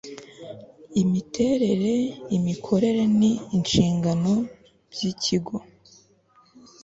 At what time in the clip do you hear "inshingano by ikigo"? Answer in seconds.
3.57-5.55